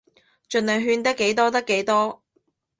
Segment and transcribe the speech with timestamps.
[0.49, 2.23] 儘量勸得幾多得幾多